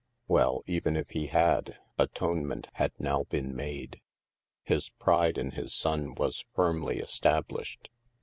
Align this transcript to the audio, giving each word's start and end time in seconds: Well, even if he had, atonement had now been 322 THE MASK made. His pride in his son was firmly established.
Well, 0.27 0.63
even 0.65 0.95
if 0.95 1.11
he 1.11 1.27
had, 1.27 1.77
atonement 1.95 2.69
had 2.73 2.91
now 2.97 3.25
been 3.25 3.51
322 3.51 3.51
THE 3.51 3.53
MASK 3.53 3.79
made. 3.83 4.01
His 4.73 4.89
pride 4.89 5.37
in 5.37 5.51
his 5.51 5.75
son 5.75 6.15
was 6.15 6.43
firmly 6.55 6.97
established. 6.97 7.87